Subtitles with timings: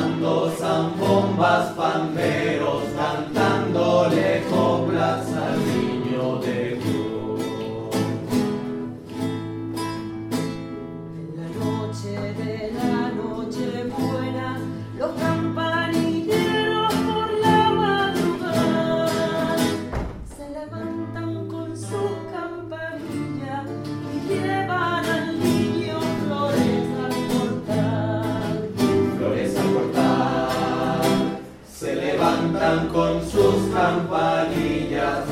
[0.00, 2.82] santos, zambombas, panderos,
[32.78, 35.26] con sus campanillas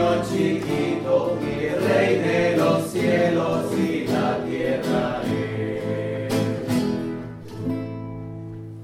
[0.00, 1.36] 命きと